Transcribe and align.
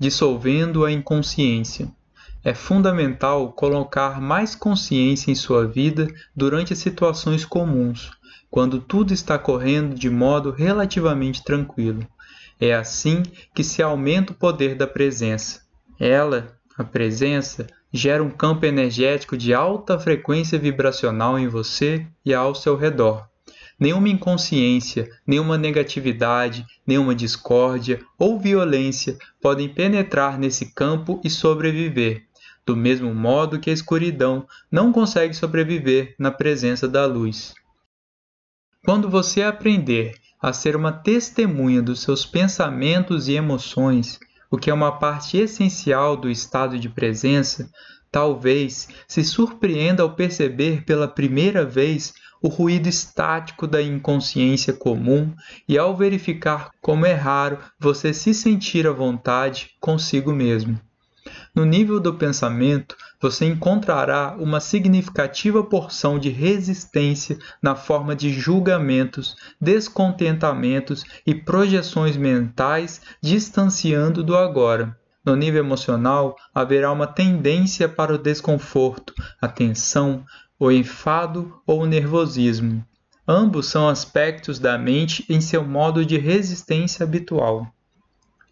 dissolvendo 0.00 0.84
a 0.84 0.90
inconsciência. 0.90 1.92
É 2.42 2.54
fundamental 2.54 3.52
colocar 3.52 4.18
mais 4.18 4.54
consciência 4.54 5.30
em 5.30 5.34
sua 5.34 5.66
vida 5.66 6.08
durante 6.34 6.74
situações 6.74 7.44
comuns, 7.44 8.10
quando 8.50 8.80
tudo 8.80 9.12
está 9.12 9.38
correndo 9.38 9.94
de 9.94 10.08
modo 10.08 10.50
relativamente 10.50 11.44
tranquilo. 11.44 12.06
É 12.58 12.74
assim 12.74 13.22
que 13.54 13.62
se 13.62 13.82
aumenta 13.82 14.32
o 14.32 14.36
poder 14.36 14.74
da 14.74 14.86
presença. 14.86 15.60
Ela, 15.98 16.56
a 16.78 16.82
presença, 16.82 17.66
gera 17.92 18.24
um 18.24 18.30
campo 18.30 18.64
energético 18.64 19.36
de 19.36 19.52
alta 19.52 19.98
frequência 19.98 20.58
vibracional 20.58 21.38
em 21.38 21.46
você 21.46 22.06
e 22.24 22.32
ao 22.32 22.54
seu 22.54 22.74
redor. 22.74 23.28
Nenhuma 23.80 24.10
inconsciência, 24.10 25.10
nenhuma 25.26 25.56
negatividade, 25.56 26.66
nenhuma 26.86 27.14
discórdia 27.14 27.98
ou 28.18 28.38
violência 28.38 29.16
podem 29.40 29.70
penetrar 29.70 30.38
nesse 30.38 30.74
campo 30.74 31.18
e 31.24 31.30
sobreviver, 31.30 32.26
do 32.66 32.76
mesmo 32.76 33.14
modo 33.14 33.58
que 33.58 33.70
a 33.70 33.72
escuridão 33.72 34.46
não 34.70 34.92
consegue 34.92 35.32
sobreviver 35.32 36.14
na 36.18 36.30
presença 36.30 36.86
da 36.86 37.06
luz. 37.06 37.54
Quando 38.84 39.08
você 39.08 39.42
aprender 39.42 40.14
a 40.42 40.52
ser 40.52 40.76
uma 40.76 40.92
testemunha 40.92 41.80
dos 41.80 42.02
seus 42.02 42.26
pensamentos 42.26 43.28
e 43.28 43.32
emoções, 43.32 44.20
o 44.50 44.58
que 44.58 44.68
é 44.68 44.74
uma 44.74 44.98
parte 44.98 45.38
essencial 45.38 46.18
do 46.18 46.28
estado 46.28 46.78
de 46.78 46.88
presença, 46.88 47.70
talvez 48.10 48.88
se 49.08 49.24
surpreenda 49.24 50.02
ao 50.02 50.14
perceber 50.14 50.84
pela 50.84 51.08
primeira 51.08 51.64
vez 51.64 52.12
o 52.42 52.48
ruído 52.48 52.88
estático 52.88 53.66
da 53.66 53.82
inconsciência 53.82 54.72
comum 54.72 55.34
e 55.68 55.76
ao 55.76 55.96
verificar 55.96 56.70
como 56.80 57.06
é 57.06 57.14
raro 57.14 57.58
você 57.78 58.12
se 58.14 58.32
sentir 58.32 58.86
à 58.86 58.92
vontade 58.92 59.70
consigo 59.80 60.32
mesmo. 60.32 60.80
No 61.54 61.64
nível 61.64 62.00
do 62.00 62.14
pensamento, 62.14 62.96
você 63.20 63.44
encontrará 63.44 64.36
uma 64.38 64.60
significativa 64.60 65.62
porção 65.62 66.18
de 66.18 66.30
resistência 66.30 67.38
na 67.60 67.74
forma 67.74 68.16
de 68.16 68.32
julgamentos, 68.32 69.36
descontentamentos 69.60 71.04
e 71.26 71.34
projeções 71.34 72.16
mentais 72.16 73.02
distanciando 73.20 74.22
do 74.22 74.36
agora. 74.36 74.96
No 75.24 75.36
nível 75.36 75.62
emocional, 75.62 76.34
haverá 76.54 76.90
uma 76.90 77.06
tendência 77.06 77.88
para 77.88 78.14
o 78.14 78.18
desconforto, 78.18 79.14
a 79.40 79.46
tensão, 79.46 80.24
o 80.58 80.70
enfado 80.70 81.60
ou 81.66 81.82
o 81.82 81.86
nervosismo. 81.86 82.84
Ambos 83.28 83.66
são 83.66 83.88
aspectos 83.88 84.58
da 84.58 84.78
mente 84.78 85.24
em 85.28 85.40
seu 85.40 85.62
modo 85.62 86.04
de 86.04 86.18
resistência 86.18 87.04
habitual. 87.04 87.72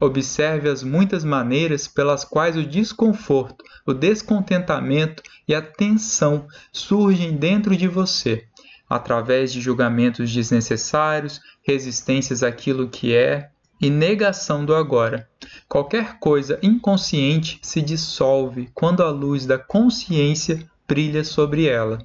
Observe 0.00 0.68
as 0.68 0.82
muitas 0.82 1.24
maneiras 1.24 1.86
pelas 1.86 2.24
quais 2.24 2.56
o 2.56 2.64
desconforto, 2.64 3.64
o 3.86 3.92
descontentamento 3.92 5.22
e 5.46 5.54
a 5.54 5.62
tensão 5.62 6.46
surgem 6.72 7.36
dentro 7.36 7.76
de 7.76 7.86
você, 7.86 8.46
através 8.88 9.52
de 9.52 9.60
julgamentos 9.60 10.32
desnecessários, 10.32 11.40
resistências 11.62 12.42
àquilo 12.42 12.88
que 12.88 13.14
é 13.14 13.50
e 13.82 13.90
negação 13.90 14.64
do 14.64 14.76
agora. 14.76 15.28
Qualquer 15.68 16.20
coisa 16.20 16.56
inconsciente 16.62 17.58
se 17.60 17.82
dissolve 17.82 18.70
quando 18.72 19.02
a 19.02 19.10
luz 19.10 19.44
da 19.44 19.58
consciência 19.58 20.64
brilha 20.86 21.24
sobre 21.24 21.66
ela. 21.66 21.98